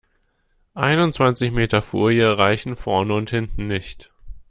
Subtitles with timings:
[0.73, 4.11] Einundzwanzig Meter Folie reichen vorne und hinten nicht.